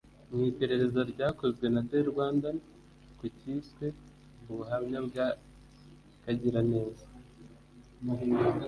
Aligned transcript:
Mu 0.33 0.39
iperereza 0.51 0.99
ryakozwe 1.11 1.65
na 1.73 1.81
The 1.89 1.99
Rwandan 2.09 2.57
ku 3.17 3.25
kiswe 3.37 3.85
ubuhamya 4.51 4.99
bwa 5.07 5.27
Kagiraneza 6.23 7.05